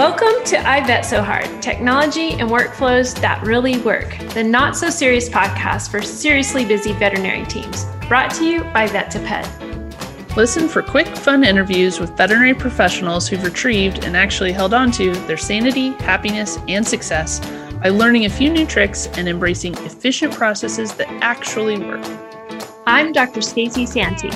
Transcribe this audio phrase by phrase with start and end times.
[0.00, 4.88] Welcome to I Vet So Hard technology and workflows that really work, the not so
[4.88, 7.84] serious podcast for seriously busy veterinary teams.
[8.08, 10.36] Brought to you by Vet2Pet.
[10.38, 15.12] Listen for quick, fun interviews with veterinary professionals who've retrieved and actually held on to
[15.26, 17.38] their sanity, happiness, and success
[17.82, 22.02] by learning a few new tricks and embracing efficient processes that actually work.
[22.86, 23.42] I'm Dr.
[23.42, 24.30] Stacy Santi.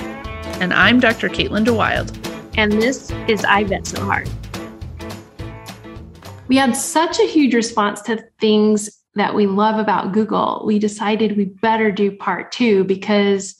[0.60, 1.30] And I'm Dr.
[1.30, 2.14] Caitlin DeWilde.
[2.58, 4.28] And this is I Vet So Hard
[6.48, 10.62] we had such a huge response to things that we love about Google.
[10.66, 13.56] We decided we better do part two because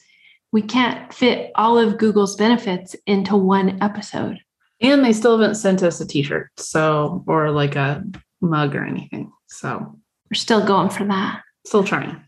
[0.52, 4.38] we can't fit all of Google's benefits into one episode.
[4.80, 8.04] And they still haven't sent us a t-shirt, so or like a
[8.40, 9.32] mug or anything.
[9.46, 9.98] So
[10.30, 11.42] we're still going for that.
[11.64, 12.20] Still trying.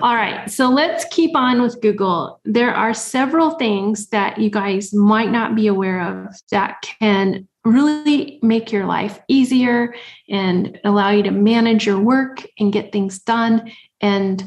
[0.00, 2.40] All right, so let's keep on with Google.
[2.46, 8.38] There are several things that you guys might not be aware of that can really
[8.42, 9.94] make your life easier
[10.28, 14.44] and allow you to manage your work and get things done and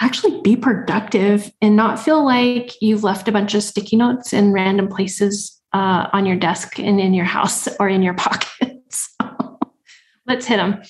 [0.00, 4.52] actually be productive and not feel like you've left a bunch of sticky notes in
[4.52, 9.14] random places uh, on your desk and in your house or in your pockets.
[10.26, 10.82] let's hit them.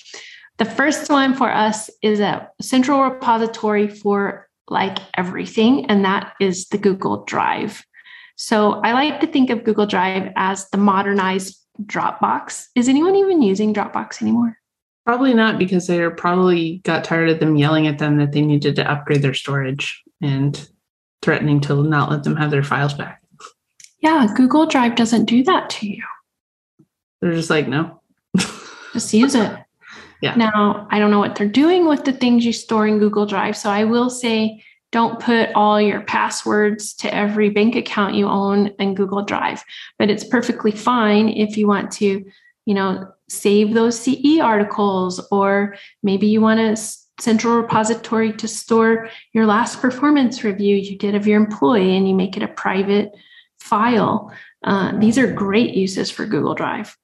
[0.57, 6.67] The first one for us is a central repository for like everything, and that is
[6.67, 7.83] the Google Drive.
[8.41, 12.69] So I like to think of Google Drive as the modernized Dropbox.
[12.73, 14.57] Is anyone even using Dropbox anymore?
[15.05, 18.77] Probably not because they probably got tired of them yelling at them that they needed
[18.77, 20.67] to upgrade their storage and
[21.21, 23.21] threatening to not let them have their files back.
[23.99, 26.03] Yeah, Google Drive doesn't do that to you.
[27.21, 28.01] They're just like, no.
[28.93, 29.55] just use it.
[30.23, 30.33] Yeah.
[30.33, 33.55] Now, I don't know what they're doing with the things you store in Google Drive.
[33.55, 38.67] So I will say don't put all your passwords to every bank account you own
[38.79, 39.63] in Google Drive,
[39.97, 42.25] but it's perfectly fine if you want to,
[42.65, 46.75] you know, save those CE articles, or maybe you want a
[47.21, 52.15] central repository to store your last performance review you did of your employee and you
[52.15, 53.11] make it a private
[53.59, 54.33] file.
[54.63, 56.97] Uh, these are great uses for Google Drive.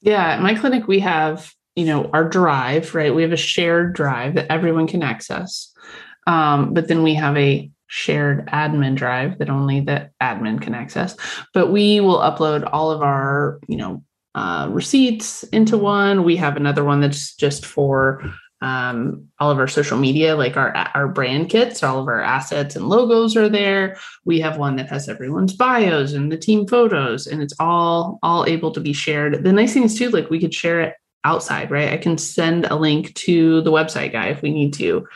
[0.00, 3.14] Yeah, at my clinic, we have, you know, our drive, right?
[3.14, 5.72] We have a shared drive that everyone can access.
[6.26, 11.16] Um, but then we have a shared admin drive that only the admin can access.
[11.52, 14.02] But we will upload all of our, you know,
[14.34, 16.24] uh, receipts into one.
[16.24, 18.22] We have another one that's just for
[18.62, 22.76] um, all of our social media, like our our brand kits, all of our assets
[22.76, 23.98] and logos are there.
[24.24, 28.46] We have one that has everyone's bios and the team photos, and it's all all
[28.46, 29.42] able to be shared.
[29.42, 30.94] The nice thing is too, like we could share it
[31.24, 31.92] outside, right?
[31.92, 35.06] I can send a link to the website guy if we need to.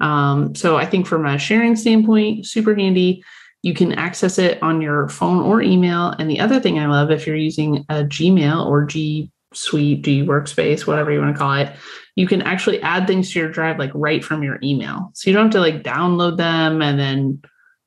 [0.00, 3.24] Um, so I think from a sharing standpoint, super handy.
[3.62, 6.10] You can access it on your phone or email.
[6.18, 10.22] And the other thing I love, if you're using a Gmail or G Suite, G
[10.22, 11.74] Workspace, whatever you want to call it,
[12.16, 15.10] you can actually add things to your drive like right from your email.
[15.14, 17.40] So you don't have to like download them and then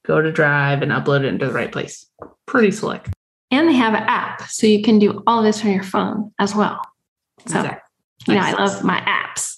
[0.08, 2.08] go to Drive and upload it into the right place.
[2.46, 3.08] Pretty slick.
[3.52, 6.56] And they have an app, so you can do all this on your phone as
[6.56, 6.82] well.
[7.46, 7.80] So, exactly.
[8.28, 9.57] you know, I love my apps.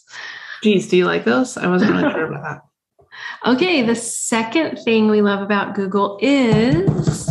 [0.63, 1.57] Geez, do you like those?
[1.57, 2.61] I wasn't really sure about that.
[3.45, 7.29] Okay, the second thing we love about Google is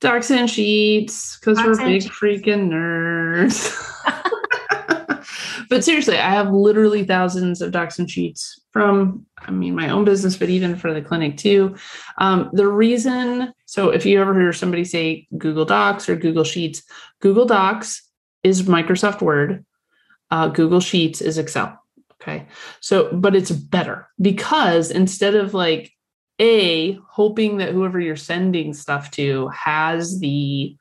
[0.00, 2.14] docs and sheets because we're big sheets.
[2.14, 3.80] freaking nerds.
[5.68, 10.04] but seriously, I have literally thousands of docs and sheets from, I mean, my own
[10.04, 11.76] business, but even for the clinic too.
[12.18, 16.82] Um, the reason, so if you ever hear somebody say Google Docs or Google Sheets,
[17.20, 18.02] Google Docs
[18.42, 19.64] is Microsoft Word,
[20.30, 21.78] uh, Google Sheets is Excel.
[22.24, 22.46] Okay.
[22.80, 25.92] So, but it's better because instead of like
[26.40, 30.74] A, hoping that whoever you're sending stuff to has the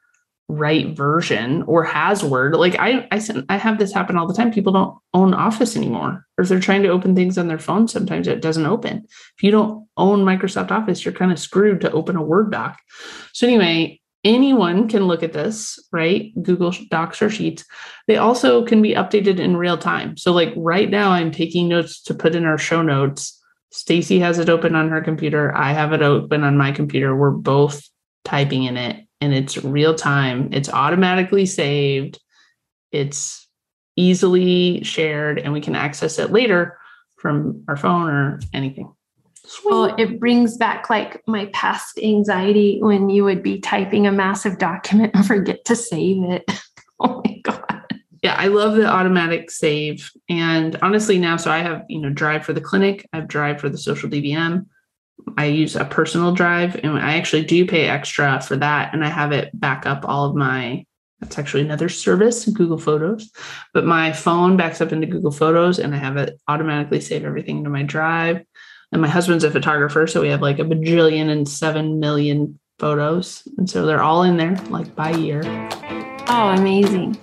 [0.48, 4.34] right version or has Word, like I, I, send, I have this happen all the
[4.34, 4.54] time.
[4.54, 6.26] People don't own Office anymore.
[6.38, 9.06] Or if they're trying to open things on their phone, sometimes it doesn't open.
[9.38, 12.80] If you don't own Microsoft Office, you're kind of screwed to open a Word doc.
[13.34, 16.32] So, anyway, anyone can look at this, right?
[16.42, 17.66] Google Docs or Sheets.
[18.08, 20.18] They also can be updated in real time.
[20.18, 23.40] So, like right now, I'm taking notes to put in our show notes.
[23.72, 25.56] Stacy has it open on her computer.
[25.56, 27.16] I have it open on my computer.
[27.16, 27.82] We're both
[28.24, 30.50] typing in it, and it's real time.
[30.54, 32.20] It's automatically saved.
[32.92, 33.48] It's
[33.96, 36.78] easily shared, and we can access it later
[37.18, 38.94] from our phone or anything.
[39.64, 44.58] Well, it brings back like my past anxiety when you would be typing a massive
[44.58, 46.50] document and forget to save it.
[47.00, 47.84] oh my God.
[48.22, 50.10] Yeah, I love the automatic save.
[50.30, 53.60] And honestly, now, so I have, you know, Drive for the clinic, I have Drive
[53.60, 54.66] for the social DVM.
[55.38, 58.94] I use a personal drive and I actually do pay extra for that.
[58.94, 60.86] And I have it back up all of my
[61.20, 63.30] That's actually another service, Google Photos.
[63.74, 67.64] But my phone backs up into Google Photos and I have it automatically save everything
[67.64, 68.44] to my drive.
[68.94, 73.42] And my husband's a photographer, so we have like a bajillion and seven million photos.
[73.58, 75.42] And so they're all in there, like by year.
[76.28, 77.16] Oh, amazing.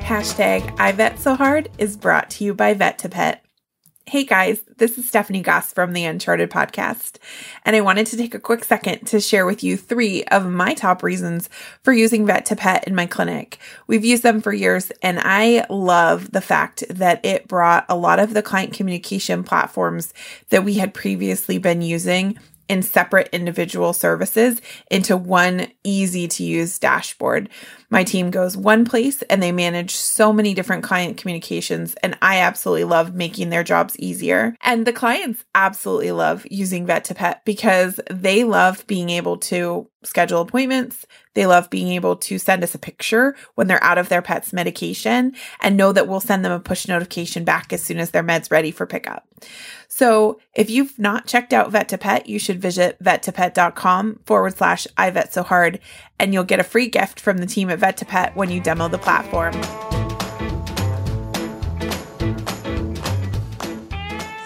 [0.00, 3.41] Hashtag I Vet So Hard is brought to you by Vet2Pet.
[4.12, 7.16] Hey guys, this is Stephanie Goss from the Uncharted podcast,
[7.64, 10.74] and I wanted to take a quick second to share with you three of my
[10.74, 11.48] top reasons
[11.82, 13.58] for using Vet2Pet in my clinic.
[13.86, 18.18] We've used them for years, and I love the fact that it brought a lot
[18.18, 20.12] of the client communication platforms
[20.50, 22.38] that we had previously been using
[22.72, 27.50] in separate individual services into one easy to use dashboard.
[27.90, 32.38] My team goes one place and they manage so many different client communications, and I
[32.38, 34.56] absolutely love making their jobs easier.
[34.62, 41.06] And the clients absolutely love using Vet2Pet because they love being able to schedule appointments.
[41.34, 44.52] They love being able to send us a picture when they're out of their pet's
[44.52, 48.22] medication and know that we'll send them a push notification back as soon as their
[48.22, 49.26] med's ready for pickup.
[49.88, 55.32] So if you've not checked out Vet2Pet, you should visit vettopet.com forward slash I vet
[55.32, 55.80] so hard
[56.18, 58.98] and you'll get a free gift from the team at Vet2Pet when you demo the
[58.98, 60.01] platform.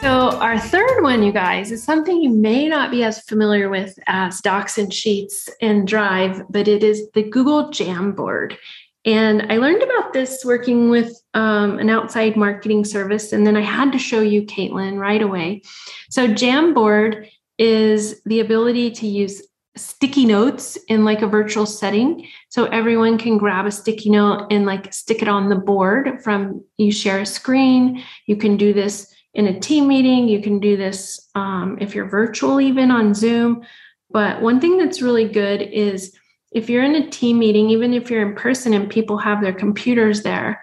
[0.02, 3.98] So, our third one, you guys, is something you may not be as familiar with
[4.06, 8.56] as Docs and Sheets and Drive, but it is the Google Jamboard.
[9.04, 13.32] And I learned about this working with um, an outside marketing service.
[13.32, 15.62] And then I had to show you, Caitlin, right away.
[16.10, 17.28] So, Jamboard
[17.58, 19.42] is the ability to use
[19.76, 22.26] sticky notes in like a virtual setting.
[22.48, 26.64] So everyone can grab a sticky note and like stick it on the board from
[26.78, 28.02] you share a screen.
[28.26, 30.28] You can do this in a team meeting.
[30.28, 33.62] You can do this um, if you're virtual, even on Zoom.
[34.10, 36.16] But one thing that's really good is
[36.52, 39.52] if you're in a team meeting, even if you're in person and people have their
[39.52, 40.62] computers there,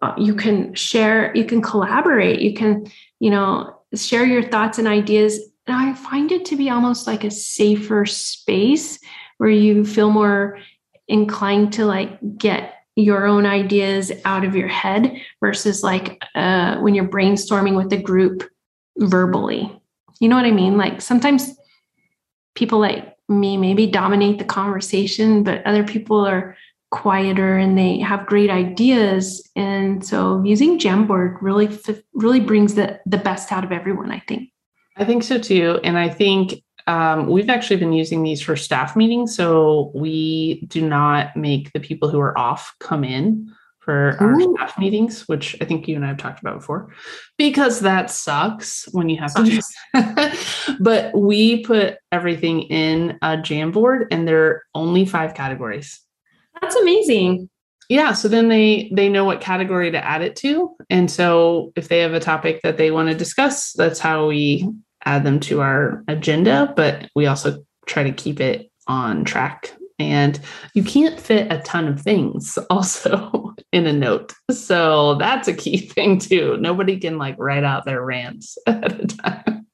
[0.00, 2.86] uh, you can share, you can collaborate, you can,
[3.18, 5.40] you know, share your thoughts and ideas.
[5.66, 9.00] And I find it to be almost like a safer space
[9.38, 10.58] where you feel more
[11.08, 16.94] inclined to like get your own ideas out of your head versus like uh, when
[16.94, 18.48] you're brainstorming with a group
[18.98, 19.80] verbally.
[20.20, 20.76] You know what I mean?
[20.76, 21.56] Like sometimes
[22.54, 26.56] people like me maybe dominate the conversation, but other people are
[26.90, 29.50] quieter and they have great ideas.
[29.56, 31.68] And so using Jamboard really
[32.12, 34.12] really brings the the best out of everyone.
[34.12, 34.50] I think.
[34.96, 38.94] I think so too, and I think um, we've actually been using these for staff
[38.96, 39.34] meetings.
[39.34, 43.52] So we do not make the people who are off come in
[43.84, 44.54] for our Ooh.
[44.56, 46.92] staff meetings, which I think you and I have talked about before,
[47.36, 50.32] because that sucks when you have to do
[50.80, 56.00] but we put everything in a Jamboard and there are only five categories.
[56.60, 57.50] That's amazing.
[57.90, 58.12] Yeah.
[58.12, 60.74] So then they they know what category to add it to.
[60.88, 64.66] And so if they have a topic that they want to discuss, that's how we
[65.04, 69.72] add them to our agenda, but we also try to keep it on track.
[69.98, 70.40] And
[70.74, 74.32] you can't fit a ton of things also in a note.
[74.50, 76.56] So that's a key thing too.
[76.58, 79.66] Nobody can like write out their rants at a time.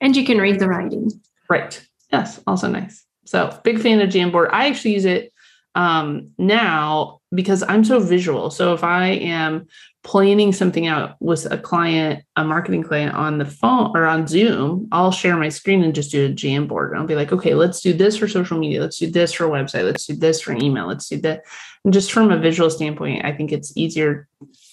[0.00, 1.10] And you can read the writing.
[1.48, 1.80] Right.
[2.12, 2.40] Yes.
[2.46, 3.04] Also nice.
[3.24, 4.48] So big fan of Jamboard.
[4.52, 5.32] I actually use it
[5.74, 8.50] um, now because I'm so visual.
[8.50, 9.66] So if I am
[10.02, 14.88] planning something out with a client, a marketing client on the phone or on Zoom,
[14.92, 16.90] I'll share my screen and just do a Jamboard.
[16.90, 18.80] And I'll be like, okay, let's do this for social media.
[18.80, 19.84] Let's do this for website.
[19.84, 20.86] Let's do this for email.
[20.86, 21.42] Let's do that.
[21.84, 24.26] And just from a visual standpoint, I think it's easier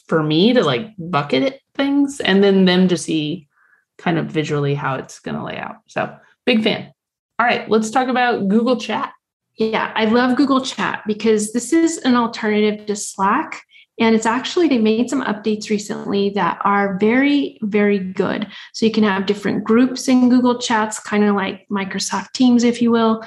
[0.07, 3.47] for me to like bucket things and then them to see
[3.97, 5.77] kind of visually how it's going to lay out.
[5.87, 6.93] So big fan.
[7.39, 9.11] All right, let's talk about Google Chat.
[9.57, 13.61] Yeah, I love Google Chat because this is an alternative to Slack.
[13.97, 18.47] And it's actually, they made some updates recently that are very, very good.
[18.73, 22.81] So you can have different groups in Google Chats, kind of like Microsoft Teams, if
[22.81, 23.23] you will.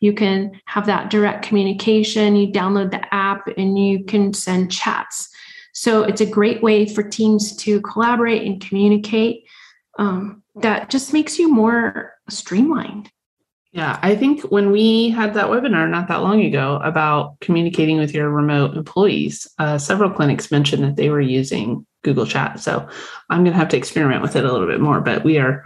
[0.00, 2.34] You can have that direct communication.
[2.34, 5.28] You download the app and you can send chats.
[5.72, 9.44] So it's a great way for teams to collaborate and communicate.
[9.98, 13.10] Um, that just makes you more streamlined.
[13.74, 18.14] Yeah, I think when we had that webinar not that long ago about communicating with
[18.14, 22.60] your remote employees, uh, several clinics mentioned that they were using Google Chat.
[22.60, 22.88] So
[23.30, 25.64] I'm going to have to experiment with it a little bit more, but we are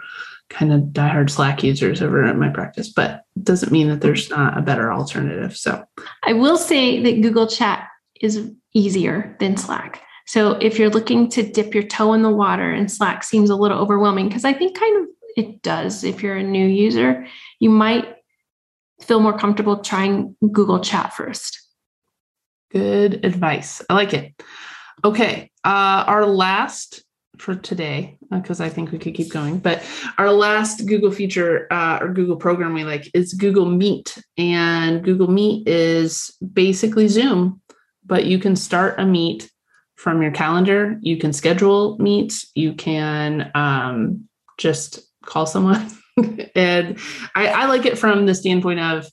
[0.48, 4.56] kind of diehard Slack users over at my practice, but doesn't mean that there's not
[4.56, 5.54] a better alternative.
[5.54, 5.84] So
[6.24, 7.88] I will say that Google Chat
[8.22, 10.02] is easier than Slack.
[10.26, 13.56] So if you're looking to dip your toe in the water and Slack seems a
[13.56, 17.26] little overwhelming, because I think kind of it does if you're a new user
[17.60, 18.18] you might
[19.00, 21.60] feel more comfortable trying Google Chat first.
[22.70, 23.82] Good advice.
[23.88, 24.42] I like it.
[25.04, 25.50] Okay.
[25.64, 27.02] Uh, our last
[27.38, 29.84] for today, because uh, I think we could keep going, but
[30.18, 34.18] our last Google feature uh, or Google program we like is Google Meet.
[34.36, 37.62] And Google Meet is basically Zoom,
[38.04, 39.50] but you can start a meet
[39.94, 40.98] from your calendar.
[41.00, 42.50] You can schedule meets.
[42.54, 44.28] You can um,
[44.58, 45.90] just call someone.
[46.54, 46.98] and
[47.34, 49.08] I, I like it from the standpoint of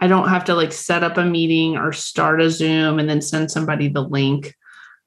[0.00, 3.20] I don't have to like set up a meeting or start a Zoom and then
[3.20, 4.54] send somebody the link.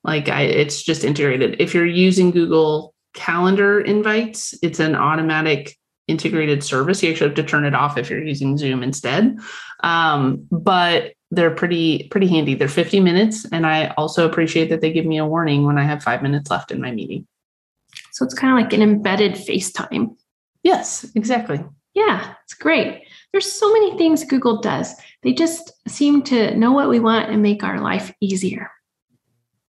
[0.04, 1.62] Like I, it's just integrated.
[1.62, 5.78] If you're using Google Calendar invites, it's an automatic
[6.08, 7.02] integrated service.
[7.02, 9.38] You actually have to turn it off if you're using Zoom instead.
[9.82, 12.56] Um, but they're pretty pretty handy.
[12.56, 15.84] They're 50 minutes, and I also appreciate that they give me a warning when I
[15.84, 17.26] have five minutes left in my meeting.
[18.12, 20.16] So it's kind of like an embedded FaceTime.
[20.64, 21.64] Yes, exactly.
[21.94, 23.04] Yeah, it's great.
[23.32, 24.96] There's so many things Google does.
[25.24, 28.72] They just seem to know what we want and make our life easier.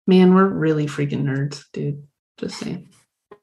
[0.07, 2.03] Man, we're really freaking nerds, dude.
[2.39, 2.89] Just saying.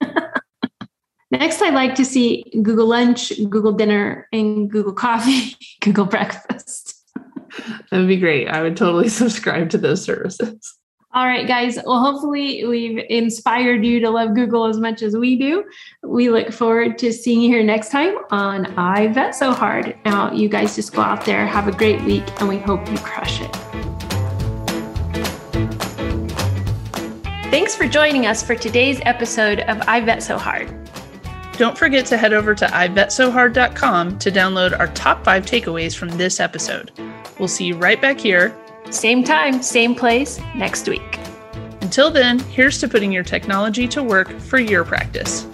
[1.32, 6.96] Next, I'd like to see Google Lunch, Google Dinner, and Google Coffee, Google Breakfast.
[7.92, 8.48] that would be great.
[8.48, 10.78] I would totally subscribe to those services.
[11.18, 11.80] All right, guys.
[11.84, 15.64] Well, hopefully, we've inspired you to love Google as much as we do.
[16.04, 19.98] We look forward to seeing you here next time on I Vet So Hard.
[20.06, 23.00] Now, you guys just go out there, have a great week, and we hope you
[23.00, 23.52] crush it.
[27.50, 30.72] Thanks for joining us for today's episode of I Vet So Hard.
[31.54, 36.40] Don't forget to head over to ivetsohard.com to download our top five takeaways from this
[36.40, 36.92] episode.
[37.40, 38.56] We'll see you right back here
[38.90, 41.20] same time, same place next week.
[41.82, 45.48] Until then, here's to putting your technology to work for your practice.